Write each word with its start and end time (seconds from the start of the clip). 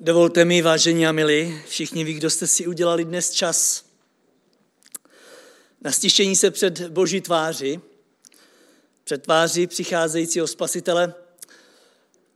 Dovolte 0.00 0.44
mi, 0.44 0.62
vážení 0.62 1.06
a 1.06 1.12
milí, 1.12 1.60
všichni 1.68 2.04
ví, 2.04 2.14
kdo 2.14 2.30
jste 2.30 2.46
si 2.46 2.66
udělali 2.66 3.04
dnes 3.04 3.30
čas 3.30 3.84
na 5.80 5.92
stišení 5.92 6.36
se 6.36 6.50
před 6.50 6.88
Boží 6.88 7.20
tváři, 7.20 7.80
před 9.04 9.22
tváří 9.22 9.66
přicházejícího 9.66 10.46
spasitele. 10.46 11.14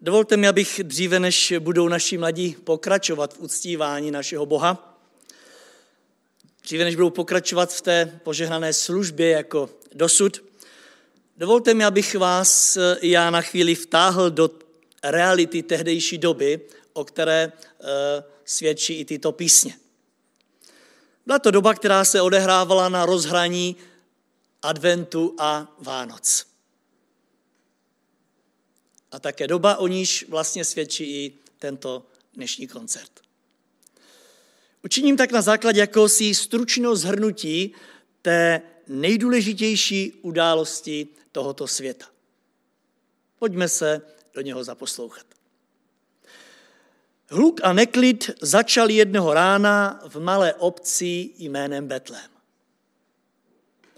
Dovolte 0.01 0.37
mi, 0.37 0.49
abych 0.49 0.81
dříve, 0.83 1.21
než 1.21 1.55
budou 1.59 1.89
naši 1.89 2.19
mladí 2.19 2.57
pokračovat 2.65 3.35
v 3.35 3.41
uctívání 3.41 4.11
našeho 4.11 4.47
Boha, 4.47 4.99
dříve, 6.63 6.85
než 6.85 6.95
budou 6.95 7.11
pokračovat 7.11 7.73
v 7.73 7.81
té 7.81 8.21
požehnané 8.23 8.73
službě 8.73 9.29
jako 9.31 9.71
dosud, 9.95 10.45
dovolte 11.37 11.75
mi, 11.75 11.85
abych 11.85 12.15
vás 12.15 12.79
já 13.03 13.31
na 13.31 13.41
chvíli 13.41 13.75
vtáhl 13.75 14.31
do 14.31 14.51
reality 15.03 15.63
tehdejší 15.63 16.19
doby, 16.19 16.61
o 16.93 17.05
které 17.05 17.53
eh, 17.53 18.25
svědčí 18.45 18.95
i 18.95 19.05
tyto 19.05 19.33
písně. 19.33 19.79
Byla 21.27 21.39
to 21.39 21.51
doba, 21.51 21.75
která 21.75 22.05
se 22.05 22.21
odehrávala 22.21 22.89
na 22.89 23.07
rozhraní 23.07 23.77
adventu 24.63 25.35
a 25.39 25.77
Vánoc. 25.79 26.47
A 29.11 29.21
také 29.21 29.47
doba, 29.47 29.77
o 29.77 29.87
níž 29.87 30.27
vlastně 30.29 30.65
svědčí 30.65 31.05
i 31.05 31.39
tento 31.59 32.07
dnešní 32.35 32.69
koncert. 32.69 33.21
Učiním 34.85 35.17
tak 35.17 35.33
na 35.33 35.43
základě 35.43 35.81
jakousi 35.81 36.35
stručného 36.35 36.97
zhrnutí 36.97 37.75
té 38.23 38.63
nejdůležitější 38.87 40.13
události 40.13 41.09
tohoto 41.33 41.67
světa. 41.67 42.07
Pojďme 43.39 43.69
se 43.69 44.03
do 44.35 44.41
něho 44.41 44.65
zaposlouchat. 44.65 45.32
Hluk 47.33 47.61
a 47.63 47.73
neklid 47.73 48.31
začal 48.41 48.91
jednoho 48.91 49.35
rána 49.35 50.01
v 50.09 50.21
malé 50.21 50.55
obci 50.55 51.31
jménem 51.39 51.89
Betlém. 51.89 52.31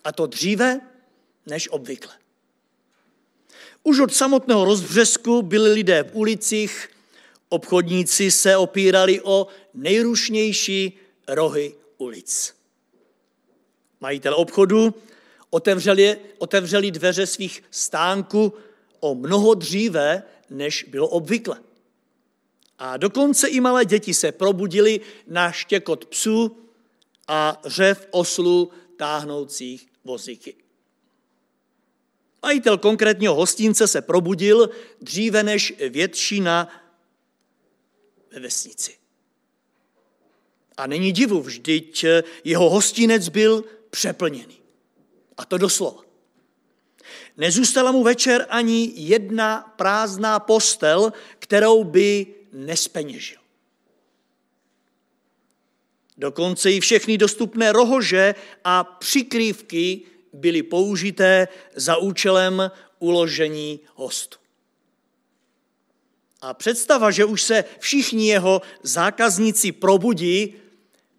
A 0.05 0.13
to 0.13 0.27
dříve 0.27 0.81
než 1.47 1.69
obvykle. 1.69 2.13
Už 3.83 4.01
od 4.01 4.15
samotného 4.15 4.65
rozbřesku 4.65 5.43
byli 5.43 5.73
lidé 5.73 6.03
v 6.03 6.17
ulicích, 6.17 6.91
obchodníci 7.49 8.31
se 8.31 8.57
opírali 8.57 9.21
o 9.21 9.47
nejrušnější 9.75 10.99
rohy 11.29 11.75
ulic. 11.99 12.55
Majitel 14.01 14.35
obchodu 14.35 14.95
otevřeli, 15.51 16.19
otevřeli 16.39 16.91
dveře 16.91 17.27
svých 17.27 17.65
stánků 17.71 18.55
o 19.01 19.15
mnoho 19.15 19.55
dříve, 19.55 20.23
než 20.51 20.85
bylo 20.89 21.09
obvykle. 21.09 21.57
A 22.79 22.97
dokonce 22.97 23.49
i 23.49 23.61
malé 23.61 23.85
děti 23.85 24.15
se 24.15 24.33
probudili 24.33 25.01
na 25.27 25.53
štěkot 25.53 26.07
psů 26.07 26.57
a 27.29 27.61
řev 27.65 28.09
oslů 28.11 28.71
táhnoucích 28.97 29.87
vozíky. 30.05 30.55
Majitel 32.43 32.79
konkrétního 32.79 33.35
hostince 33.35 33.89
se 33.89 34.03
probudil 34.03 34.71
dříve 35.01 35.43
než 35.43 35.75
většina 35.91 36.69
ve 38.33 38.41
vesnici. 38.41 38.97
A 40.77 40.87
není 40.87 41.13
divu, 41.13 41.43
vždyť 41.43 42.05
jeho 42.45 42.71
hostinec 42.71 43.29
byl 43.29 43.65
přeplněný. 43.91 44.59
A 45.37 45.45
to 45.45 45.59
doslova. 45.59 46.03
Nezůstala 47.37 47.93
mu 47.93 48.03
večer 48.03 48.47
ani 48.49 48.93
jedna 48.95 49.75
prázdná 49.77 50.39
postel, 50.39 51.13
kterou 51.39 51.85
by 51.85 52.27
nespeněžil. 52.55 53.39
Dokonce 56.17 56.73
i 56.73 56.81
všechny 56.81 57.19
dostupné 57.19 57.73
rohože 57.73 58.35
a 58.65 58.85
přikrývky 58.85 60.03
byly 60.33 60.63
použité 60.63 61.49
za 61.75 61.97
účelem 61.97 62.71
uložení 62.99 63.81
hostu. 63.95 64.39
A 66.41 66.55
představa, 66.55 67.11
že 67.11 67.25
už 67.25 67.43
se 67.43 67.65
všichni 67.79 68.29
jeho 68.29 68.63
zákazníci 68.83 69.73
probudí, 69.73 70.55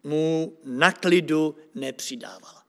mu 0.03 0.57
na 0.63 0.91
klidu 0.91 1.55
nepřidávala. 1.75 2.63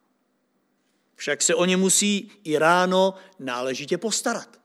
Však 1.16 1.42
se 1.42 1.54
o 1.54 1.64
ně 1.64 1.76
musí 1.76 2.30
i 2.44 2.58
ráno 2.58 3.14
náležitě 3.38 3.98
postarat. 3.98 4.60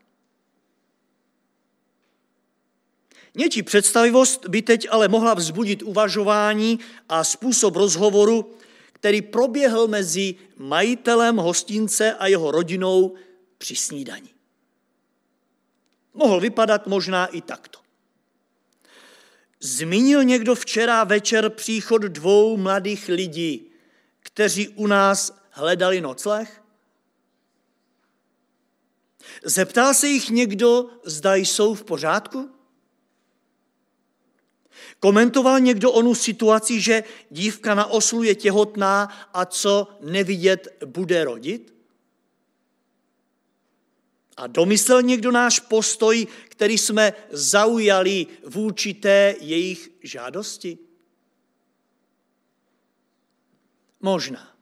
Něčí 3.36 3.64
představivost 3.64 4.48
by 4.50 4.62
teď 4.62 4.88
ale 4.92 5.08
mohla 5.08 5.34
vzbudit 5.34 5.84
uvažování 5.84 6.80
a 7.10 7.24
způsob 7.24 7.76
rozhovoru, 7.76 8.56
který 8.94 9.22
proběhl 9.22 9.88
mezi 9.88 10.36
majitelem 10.58 11.38
hostince 11.38 12.14
a 12.14 12.28
jeho 12.28 12.52
rodinou 12.52 13.16
při 13.58 13.76
snídani. 13.76 14.30
Mohl 16.14 16.40
vypadat 16.40 16.88
možná 16.88 17.26
i 17.26 17.42
takto. 17.42 17.80
Zmínil 19.60 20.24
někdo 20.24 20.56
včera 20.56 21.04
večer 21.04 21.50
příchod 21.50 22.02
dvou 22.02 22.58
mladých 22.58 23.08
lidí, 23.08 23.72
kteří 24.20 24.68
u 24.68 24.88
nás 24.88 25.42
hledali 25.50 26.02
nocleh? 26.02 26.64
Zeptal 29.44 29.94
se 29.94 30.08
jich 30.08 30.30
někdo, 30.30 30.90
zda 31.04 31.36
jsou 31.36 31.76
v 31.76 31.84
pořádku? 31.84 32.61
Komentoval 35.00 35.60
někdo 35.60 35.92
onu 35.92 36.16
situaci, 36.16 36.82
že 36.82 37.04
dívka 37.30 37.76
na 37.76 37.86
oslu 37.86 38.24
je 38.24 38.36
těhotná 38.36 39.04
a 39.34 39.46
co 39.46 39.88
nevidět 40.02 40.78
bude 40.86 41.24
rodit? 41.24 41.74
A 44.38 44.48
domyslel 44.48 45.02
někdo 45.02 45.32
náš 45.32 45.60
postoj, 45.60 46.28
který 46.50 46.78
jsme 46.78 47.14
zaujali 47.32 48.28
vůči 48.46 48.94
té 48.94 49.36
jejich 49.40 49.90
žádosti? 50.04 50.78
Možná. 54.02 54.56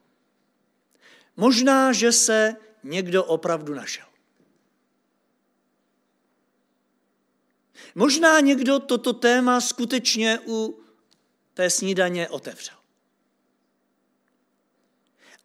Možná, 1.36 1.92
že 1.92 2.12
se 2.12 2.56
někdo 2.84 3.24
opravdu 3.24 3.74
našel. 3.74 4.09
Možná 7.94 8.40
někdo 8.40 8.78
toto 8.78 9.12
téma 9.12 9.60
skutečně 9.60 10.38
u 10.46 10.80
té 11.54 11.70
snídaně 11.70 12.28
otevřel. 12.28 12.76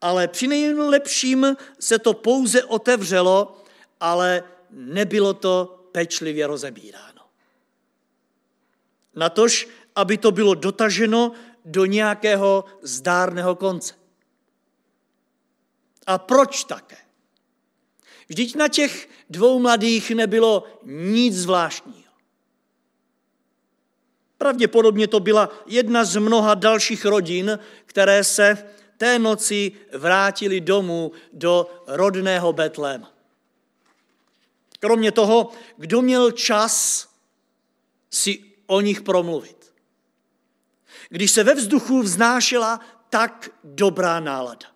Ale 0.01 0.27
při 0.27 0.47
nejlepším 0.47 1.57
se 1.79 1.99
to 1.99 2.13
pouze 2.13 2.63
otevřelo, 2.63 3.63
ale 3.99 4.43
nebylo 4.69 5.33
to 5.33 5.87
pečlivě 5.91 6.47
rozebíráno. 6.47 7.21
Natož, 9.15 9.67
aby 9.95 10.17
to 10.17 10.31
bylo 10.31 10.55
dotaženo 10.55 11.31
do 11.65 11.85
nějakého 11.85 12.65
zdárného 12.81 13.55
konce. 13.55 13.93
A 16.07 16.17
proč 16.17 16.63
také? 16.63 16.97
Vždyť 18.27 18.55
na 18.55 18.67
těch 18.67 19.09
dvou 19.29 19.59
mladých 19.59 20.11
nebylo 20.11 20.63
nic 20.83 21.35
zvláštního. 21.35 21.94
Pravděpodobně 24.37 25.07
to 25.07 25.19
byla 25.19 25.49
jedna 25.65 26.03
z 26.03 26.15
mnoha 26.15 26.53
dalších 26.53 27.05
rodin, 27.05 27.59
které 27.85 28.23
se 28.23 28.69
té 28.97 29.19
noci 29.19 29.71
vrátili 29.93 30.61
domů 30.61 31.11
do 31.33 31.83
rodného 31.87 32.53
Betléma. 32.53 33.11
Kromě 34.79 35.11
toho, 35.11 35.51
kdo 35.77 36.01
měl 36.01 36.31
čas 36.31 37.07
si 38.11 38.43
o 38.67 38.81
nich 38.81 39.01
promluvit. 39.01 39.73
Když 41.09 41.31
se 41.31 41.43
ve 41.43 41.55
vzduchu 41.55 42.01
vznášela 42.01 42.79
tak 43.09 43.49
dobrá 43.63 44.19
nálada. 44.19 44.67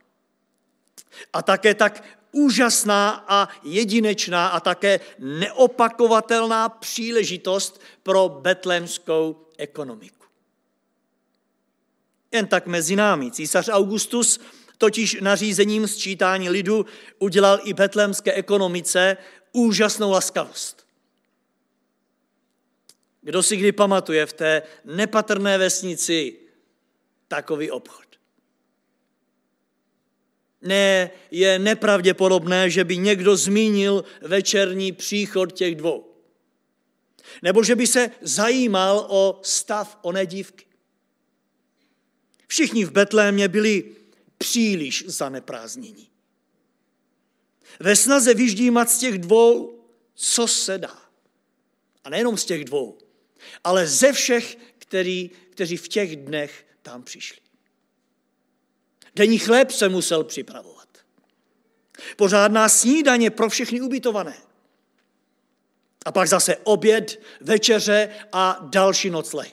A 1.34 1.42
také 1.42 1.76
tak 1.76 2.04
úžasná 2.32 3.26
a 3.28 3.50
jedinečná 3.64 4.48
a 4.48 4.60
také 4.60 5.00
neopakovatelná 5.20 6.70
příležitost 6.70 7.82
pro 8.04 8.30
betlémskou 8.30 9.49
ekonomiku. 9.60 10.26
Jen 12.32 12.48
tak 12.48 12.68
mezi 12.68 12.96
námi. 12.96 13.32
Císař 13.32 13.70
Augustus 13.70 14.40
totiž 14.78 15.18
nařízením 15.22 15.88
sčítání 15.88 16.50
lidu 16.50 16.86
udělal 17.20 17.60
i 17.64 17.74
betlémské 17.74 18.34
ekonomice 18.34 19.18
úžasnou 19.52 20.12
laskavost. 20.12 20.88
Kdo 23.22 23.44
si 23.44 23.58
kdy 23.58 23.72
pamatuje 23.72 24.26
v 24.26 24.34
té 24.34 24.62
nepatrné 24.86 25.58
vesnici 25.58 26.40
takový 27.28 27.72
obchod? 27.72 28.06
Ne, 30.62 31.12
je 31.32 31.60
nepravděpodobné, 31.60 32.70
že 32.70 32.84
by 32.84 32.98
někdo 32.98 33.36
zmínil 33.36 34.04
večerní 34.22 34.92
příchod 34.92 35.52
těch 35.52 35.76
dvou. 35.76 36.09
Nebo 37.42 37.64
že 37.64 37.76
by 37.76 37.88
se 37.88 38.12
zajímal 38.22 39.06
o 39.10 39.40
stav 39.44 40.00
oné 40.02 40.26
dívky. 40.26 40.66
Všichni 42.48 42.86
v 42.86 42.92
Betlémě 42.92 43.48
byli 43.48 43.96
příliš 44.38 45.04
zaneprázdnění. 45.08 46.10
Ve 47.80 47.96
snaze 47.96 48.34
vyždímat 48.34 48.90
z 48.90 48.98
těch 48.98 49.18
dvou, 49.18 49.84
co 50.16 50.48
se 50.48 50.78
dá. 50.78 51.02
A 52.04 52.10
nejenom 52.10 52.38
z 52.38 52.46
těch 52.46 52.66
dvou, 52.66 52.98
ale 53.64 53.88
ze 53.88 54.14
všech, 54.14 54.58
který, 54.78 55.30
kteří 55.50 55.78
v 55.78 55.88
těch 55.88 56.16
dnech 56.16 56.66
tam 56.82 57.04
přišli. 57.04 57.38
Denní 59.16 59.38
chléb 59.38 59.72
se 59.72 59.90
musel 59.90 60.24
připravovat. 60.24 60.88
Pořádná 62.16 62.70
snídaně 62.70 63.30
pro 63.30 63.50
všechny 63.50 63.82
ubytované. 63.82 64.38
A 66.06 66.12
pak 66.12 66.28
zase 66.28 66.58
oběd, 66.58 67.22
večeře 67.42 68.10
a 68.32 68.60
další 68.70 69.10
noclehy. 69.10 69.52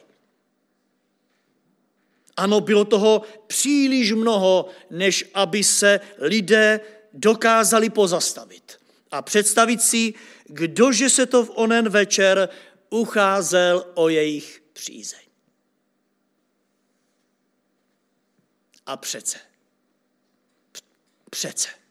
Ano, 2.36 2.60
bylo 2.60 2.84
toho 2.84 3.22
příliš 3.46 4.12
mnoho, 4.12 4.68
než 4.90 5.30
aby 5.34 5.64
se 5.64 6.00
lidé 6.18 6.80
dokázali 7.12 7.90
pozastavit 7.90 8.78
a 9.10 9.22
představit 9.22 9.82
si, 9.82 10.14
kdože 10.46 11.10
se 11.10 11.26
to 11.26 11.44
v 11.44 11.50
onen 11.54 11.88
večer 11.88 12.48
ucházel 12.90 13.92
o 13.94 14.08
jejich 14.08 14.62
přízeň. 14.72 15.20
A 18.86 18.96
přece, 18.96 19.38
přece. 21.30 21.85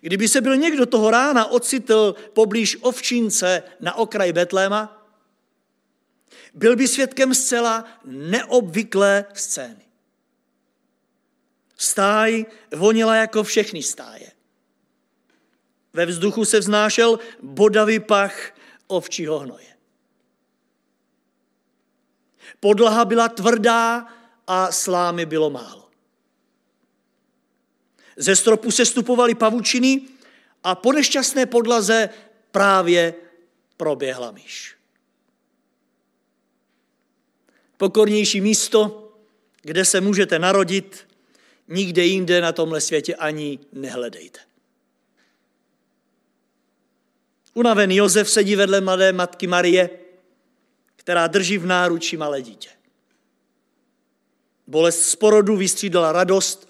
Kdyby 0.00 0.28
se 0.28 0.40
byl 0.40 0.56
někdo 0.56 0.86
toho 0.86 1.10
rána 1.10 1.46
ocitl 1.46 2.14
poblíž 2.32 2.76
ovčince 2.80 3.62
na 3.80 3.94
okraji 3.94 4.32
Betléma, 4.32 5.08
byl 6.54 6.76
by 6.76 6.88
svědkem 6.88 7.34
zcela 7.34 7.84
neobvyklé 8.04 9.24
scény. 9.34 9.88
Stáj 11.76 12.46
vonila 12.74 13.16
jako 13.16 13.44
všechny 13.44 13.82
stáje. 13.82 14.32
Ve 15.92 16.06
vzduchu 16.06 16.44
se 16.44 16.58
vznášel 16.58 17.18
bodavý 17.42 18.00
pach 18.00 18.52
ovčího 18.86 19.38
hnoje. 19.38 19.66
Podlaha 22.60 23.04
byla 23.04 23.28
tvrdá 23.28 24.06
a 24.46 24.72
slámy 24.72 25.26
bylo 25.26 25.50
málo. 25.50 25.87
Ze 28.18 28.36
stropu 28.36 28.70
se 28.70 28.86
stupovaly 28.86 29.34
pavučiny 29.34 30.00
a 30.64 30.74
po 30.74 30.92
nešťastné 30.92 31.46
podlaze 31.46 32.10
právě 32.50 33.14
proběhla 33.76 34.30
myš. 34.30 34.74
Pokornější 37.76 38.40
místo, 38.40 39.12
kde 39.62 39.84
se 39.84 40.00
můžete 40.00 40.38
narodit, 40.38 41.06
nikde 41.68 42.04
jinde 42.04 42.40
na 42.40 42.52
tomhle 42.52 42.80
světě 42.80 43.14
ani 43.14 43.58
nehledejte. 43.72 44.40
Unavený 47.54 47.96
Josef 47.96 48.30
sedí 48.30 48.56
vedle 48.56 48.80
mladé 48.80 49.12
matky 49.12 49.46
Marie, 49.46 49.90
která 50.96 51.26
drží 51.26 51.58
v 51.58 51.66
náručí 51.66 52.16
malé 52.16 52.42
dítě. 52.42 52.68
Bolest 54.66 55.02
z 55.02 55.16
porodu 55.16 55.56
vystřídala 55.56 56.12
radost 56.12 56.67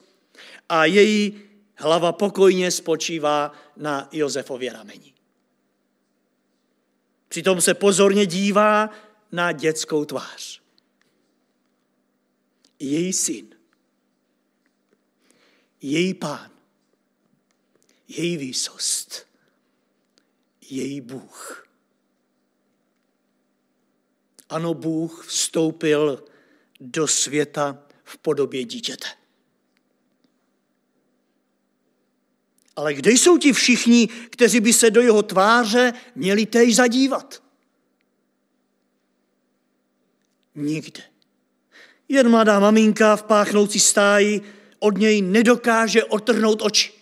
a 0.69 0.85
její 0.85 1.43
hlava 1.77 2.13
pokojně 2.13 2.71
spočívá 2.71 3.53
na 3.77 4.09
Josefově 4.13 4.73
rameni. 4.73 5.15
Přitom 7.29 7.61
se 7.61 7.75
pozorně 7.75 8.27
dívá 8.27 8.91
na 9.33 9.53
dětskou 9.53 10.05
tvář. 10.05 10.63
Její 12.79 13.13
syn, 13.13 13.55
její 15.81 16.15
pán, 16.15 16.51
její 18.09 18.37
výsost, 18.37 19.27
její 20.71 21.01
Bůh. 21.01 21.69
Ano, 24.49 24.75
Bůh 24.75 25.27
vstoupil 25.27 26.25
do 26.81 27.09
světa 27.09 27.83
v 28.05 28.19
podobě 28.19 28.65
dítěte. 28.65 29.07
Ale 32.79 32.95
kde 32.95 33.11
jsou 33.11 33.39
ti 33.39 33.53
všichni, 33.53 34.07
kteří 34.07 34.61
by 34.61 34.73
se 34.73 34.91
do 34.91 35.01
jeho 35.01 35.23
tváře 35.23 35.93
měli 36.15 36.47
též 36.47 36.77
zadívat? 36.77 37.43
Nikde. 40.55 41.03
Jen 42.09 42.29
mladá 42.29 42.61
maminka 42.61 43.17
v 43.17 43.23
páchnoucí 43.23 43.81
stáji 43.81 44.41
od 44.79 44.99
něj 44.99 45.23
nedokáže 45.23 46.05
otrhnout 46.05 46.63
oči. 46.63 46.93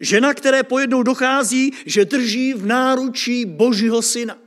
Žena, 0.00 0.34
které 0.34 0.62
pojednou 0.62 1.02
dochází, 1.02 1.72
že 1.86 2.04
drží 2.04 2.54
v 2.54 2.66
náručí 2.66 3.44
Božího 3.44 4.02
syna. 4.02 4.38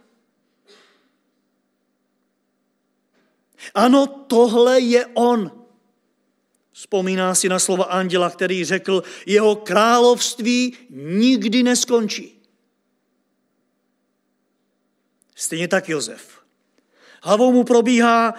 Ano, 3.73 4.07
tohle 4.07 4.79
je 4.79 5.05
on. 5.05 5.62
Vzpomíná 6.73 7.35
si 7.35 7.49
na 7.49 7.59
slova 7.59 7.83
anděla, 7.83 8.29
který 8.29 8.65
řekl, 8.65 9.03
jeho 9.25 9.55
království 9.55 10.77
nikdy 10.89 11.63
neskončí. 11.63 12.41
Stejně 15.35 15.67
tak 15.67 15.89
Josef. 15.89 16.41
Hlavou 17.23 17.51
mu 17.51 17.63
probíhá 17.63 18.33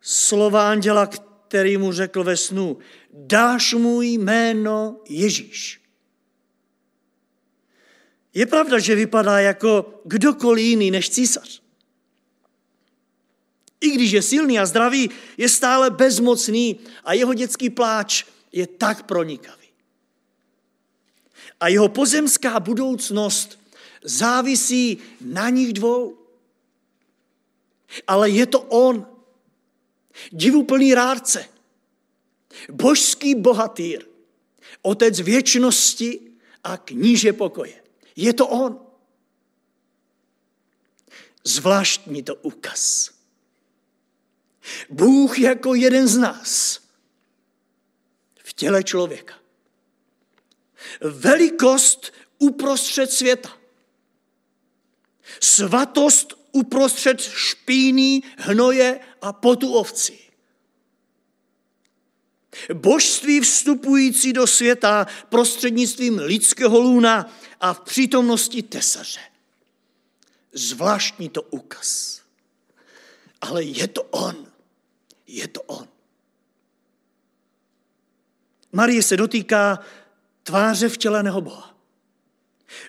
slova 0.00 0.70
anděla, 0.70 1.06
který 1.06 1.76
mu 1.76 1.92
řekl 1.92 2.24
ve 2.24 2.36
snu, 2.36 2.78
dáš 3.12 3.74
mu 3.74 4.02
jméno 4.02 5.00
Ježíš. 5.08 5.80
Je 8.34 8.46
pravda, 8.46 8.78
že 8.78 8.94
vypadá 8.94 9.38
jako 9.38 10.00
kdokoliv 10.04 10.64
jiný 10.64 10.90
než 10.90 11.10
císař. 11.10 11.61
I 13.82 13.90
když 13.90 14.10
je 14.10 14.22
silný 14.22 14.58
a 14.58 14.66
zdravý, 14.66 15.10
je 15.36 15.48
stále 15.48 15.90
bezmocný 15.90 16.80
a 17.04 17.12
jeho 17.12 17.34
dětský 17.34 17.70
pláč 17.70 18.24
je 18.52 18.66
tak 18.66 19.02
pronikavý. 19.02 19.68
A 21.60 21.68
jeho 21.68 21.88
pozemská 21.88 22.60
budoucnost 22.60 23.58
závisí 24.04 24.98
na 25.20 25.50
nich 25.50 25.72
dvou. 25.72 26.18
Ale 28.06 28.30
je 28.30 28.46
to 28.46 28.60
on, 28.60 29.06
divuplný 30.32 30.94
rádce, 30.94 31.48
božský 32.70 33.34
bohatýr, 33.34 34.06
otec 34.82 35.20
věčnosti 35.20 36.20
a 36.64 36.76
kníže 36.76 37.32
pokoje. 37.32 37.82
Je 38.16 38.32
to 38.32 38.48
on. 38.48 38.80
Zvláštní 41.44 42.22
to 42.22 42.34
ukaz. 42.34 43.10
Bůh 44.92 45.38
jako 45.38 45.74
jeden 45.74 46.08
z 46.08 46.18
nás 46.18 46.80
v 48.44 48.52
těle 48.52 48.84
člověka. 48.84 49.34
Velikost 51.00 52.12
uprostřed 52.38 53.10
světa. 53.10 53.56
Svatost 55.40 56.34
uprostřed 56.52 57.20
špíny, 57.20 58.22
hnoje 58.36 59.00
a 59.22 59.32
potu 59.32 59.72
ovcí. 59.72 60.18
Božství 62.74 63.40
vstupující 63.40 64.32
do 64.32 64.46
světa 64.46 65.06
prostřednictvím 65.28 66.18
lidského 66.18 66.80
lůna 66.80 67.38
a 67.60 67.74
v 67.74 67.80
přítomnosti 67.80 68.62
tesaře. 68.62 69.20
Zvláštní 70.52 71.28
to 71.28 71.42
ukaz. 71.42 72.20
Ale 73.40 73.64
je 73.64 73.88
to 73.88 74.02
on. 74.02 74.51
Je 75.32 75.48
to 75.48 75.62
on. 75.62 75.88
Marie 78.72 79.02
se 79.02 79.16
dotýká 79.16 79.78
tváře 80.42 80.88
vtěleného 80.88 81.40
Boha. 81.40 81.76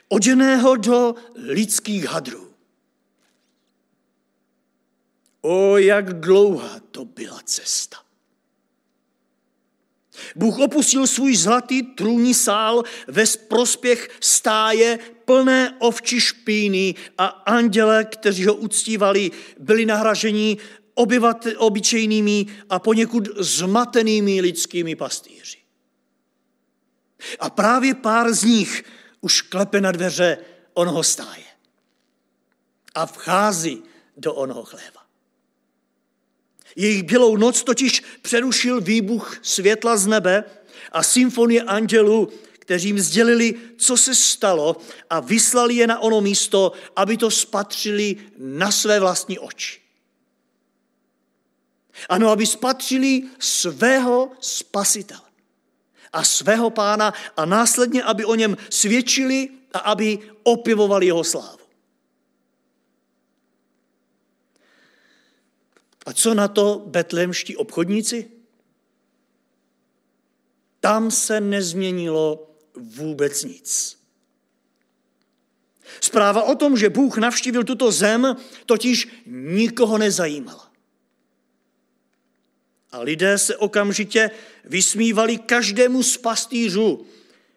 Oděného 0.09 0.75
do 0.75 1.15
lidských 1.35 2.05
hadrů. 2.05 2.53
O, 5.41 5.77
jak 5.77 6.19
dlouhá 6.19 6.79
to 6.91 7.05
byla 7.05 7.39
cesta. 7.45 7.97
Bůh 10.35 10.59
opustil 10.59 11.07
svůj 11.07 11.35
zlatý 11.35 11.83
trůní 11.83 12.33
sál 12.33 12.83
ve 13.07 13.23
prospěch 13.47 14.09
stáje 14.19 15.00
plné 15.25 15.77
ovči 15.79 16.21
špíny 16.21 16.95
a 17.17 17.25
anděle, 17.25 18.05
kteří 18.05 18.45
ho 18.45 18.53
uctívali, 18.53 19.31
byli 19.59 19.85
nahraženi 19.85 20.57
obyvat, 20.93 21.47
obyčejnými 21.57 22.45
a 22.69 22.79
poněkud 22.79 23.29
zmatenými 23.38 24.41
lidskými 24.41 24.95
pastýři. 24.95 25.57
A 27.39 27.50
právě 27.50 27.93
pár 27.93 28.33
z 28.33 28.43
nich 28.43 28.83
už 29.21 29.41
klepe 29.41 29.81
na 29.81 29.91
dveře 29.91 30.38
onoho 30.73 31.03
stáje 31.03 31.43
a 32.95 33.05
vchází 33.05 33.83
do 34.17 34.33
onoho 34.33 34.63
chléva. 34.63 35.03
Jejich 36.75 37.03
bělou 37.03 37.38
noc 37.38 37.63
totiž 37.63 38.03
přerušil 38.21 38.81
výbuch 38.81 39.38
světla 39.41 39.97
z 39.97 40.07
nebe 40.07 40.43
a 40.91 41.03
symfonie 41.03 41.62
andělů, 41.63 42.29
kteří 42.59 42.89
jim 42.89 43.00
sdělili, 43.00 43.55
co 43.77 43.97
se 43.97 44.15
stalo 44.15 44.77
a 45.09 45.19
vyslali 45.19 45.75
je 45.75 45.88
na 45.88 46.00
ono 46.00 46.21
místo, 46.21 46.71
aby 46.95 47.17
to 47.17 47.31
spatřili 47.31 48.15
na 48.38 48.71
své 48.71 49.00
vlastní 49.00 49.39
oči. 49.39 49.82
Ano, 52.09 52.29
aby 52.29 52.45
spatřili 52.45 53.23
svého 53.39 54.31
spasitele 54.39 55.21
a 56.13 56.23
svého 56.23 56.69
pána 56.69 57.13
a 57.38 57.45
následně, 57.45 58.03
aby 58.03 58.25
o 58.25 58.35
něm 58.35 58.57
svědčili 58.69 59.50
a 59.73 59.79
aby 59.79 60.19
opivovali 60.43 61.05
jeho 61.05 61.23
slávu. 61.23 61.63
A 66.05 66.13
co 66.13 66.33
na 66.33 66.47
to 66.47 66.83
betlémští 66.85 67.57
obchodníci? 67.57 68.31
Tam 70.79 71.12
se 71.12 71.41
nezměnilo 71.41 72.50
vůbec 72.75 73.43
nic. 73.43 74.00
Zpráva 76.01 76.43
o 76.43 76.55
tom, 76.55 76.77
že 76.77 76.89
Bůh 76.89 77.17
navštívil 77.17 77.63
tuto 77.63 77.91
zem, 77.91 78.35
totiž 78.65 79.07
nikoho 79.25 79.97
nezajímala. 79.97 80.73
A 82.93 83.00
lidé 83.01 83.38
se 83.38 83.57
okamžitě 83.57 84.31
vysmívali 84.65 85.38
každému 85.38 86.03
z 86.03 86.17
pastýřů, 86.17 87.05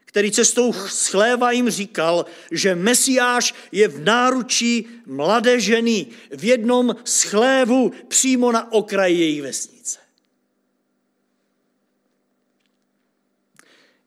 který 0.05 0.33
cestou 0.33 0.73
schléva 0.73 1.53
jim 1.53 1.71
říkal, 1.71 2.27
že 2.51 2.75
Mesiáš 2.75 3.55
je 3.73 3.89
v 3.89 4.05
náručí 4.05 4.89
mladé 5.07 5.61
ženy 5.61 6.07
v 6.31 6.45
jednom 6.45 6.97
schlévu 7.05 7.93
přímo 8.09 8.53
na 8.53 8.73
okraji 8.73 9.21
jejich 9.21 9.43
vesnice. 9.43 9.99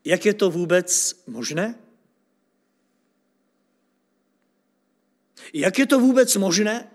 Jak 0.05 0.25
je 0.25 0.33
to 0.33 0.49
vůbec 0.49 1.23
možné? 1.27 1.75
Jak 5.53 5.79
je 5.79 5.87
to 5.87 5.99
vůbec 5.99 6.35
možné? 6.35 6.91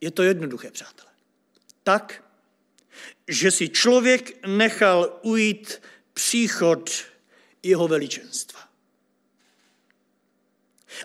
Je 0.00 0.10
to 0.10 0.22
jednoduché, 0.22 0.70
přátelé. 0.70 1.10
Tak, 1.82 2.27
že 3.28 3.50
si 3.50 3.68
člověk 3.68 4.46
nechal 4.46 5.18
ujít 5.22 5.82
příchod 6.14 6.90
jeho 7.62 7.88
veličenstva. 7.88 8.60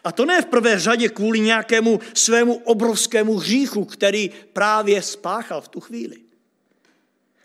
A 0.03 0.11
to 0.11 0.25
ne 0.25 0.41
v 0.41 0.45
prvé 0.45 0.79
řadě 0.79 1.09
kvůli 1.09 1.39
nějakému 1.39 1.99
svému 2.13 2.53
obrovskému 2.53 3.37
hříchu, 3.37 3.85
který 3.85 4.31
právě 4.53 5.01
spáchal 5.01 5.61
v 5.61 5.67
tu 5.67 5.79
chvíli. 5.79 6.17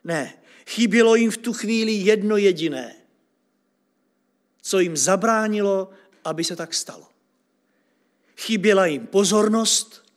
Ne, 0.04 0.34
chybělo 0.66 1.14
jim 1.14 1.30
v 1.30 1.36
tu 1.36 1.52
chvíli 1.52 1.92
jedno 1.92 2.36
jediné, 2.36 2.94
co 4.62 4.80
jim 4.80 4.96
zabránilo, 4.96 5.90
aby 6.24 6.44
se 6.44 6.56
tak 6.56 6.74
stalo. 6.74 7.08
Chyběla 8.36 8.86
jim 8.86 9.06
pozornost, 9.06 10.07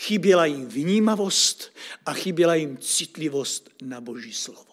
chyběla 0.00 0.46
jim 0.46 0.68
vnímavost 0.68 1.72
a 2.06 2.12
chyběla 2.12 2.54
jim 2.54 2.78
citlivost 2.78 3.70
na 3.82 4.00
Boží 4.00 4.32
slovo 4.32 4.70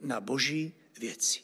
na 0.00 0.20
boží 0.20 0.74
věci. 0.98 1.40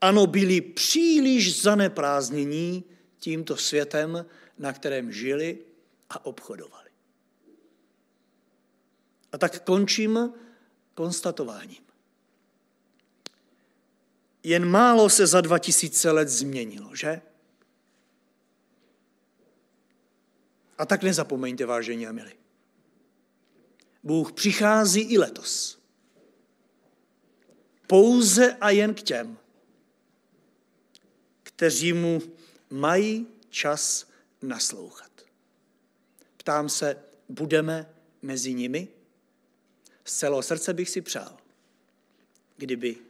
Ano, 0.00 0.26
byli 0.26 0.60
příliš 0.60 1.62
zaneprázdnění 1.62 2.84
tímto 3.18 3.56
světem, 3.56 4.26
na 4.58 4.72
kterém 4.72 5.12
žili 5.12 5.58
a 6.10 6.24
obchodovali. 6.24 6.88
A 9.32 9.38
tak 9.38 9.64
končím 9.64 10.32
konstatováním. 10.94 11.82
Jen 14.42 14.64
málo 14.64 15.10
se 15.10 15.26
za 15.26 15.40
dva 15.40 15.58
tisíce 15.58 16.10
let 16.10 16.28
změnilo, 16.28 16.96
že? 16.96 17.20
A 20.78 20.86
tak 20.86 21.02
nezapomeňte, 21.02 21.66
vážení 21.66 22.06
a 22.06 22.12
milí. 22.12 22.32
Bůh 24.02 24.32
přichází 24.32 25.00
i 25.00 25.18
letos 25.18 25.78
pouze 27.88 28.56
a 28.60 28.70
jen 28.70 28.94
k 28.94 29.02
těm, 29.02 29.38
kteří 31.42 31.92
mu 31.92 32.22
mají 32.70 33.26
čas 33.50 34.08
naslouchat. 34.42 35.10
Ptám 36.36 36.68
se, 36.68 36.96
budeme 37.28 37.94
mezi 38.22 38.54
nimi? 38.54 38.88
Z 40.04 40.16
celého 40.16 40.42
srdce 40.42 40.74
bych 40.74 40.90
si 40.90 41.00
přál, 41.00 41.36
kdyby. 42.56 43.07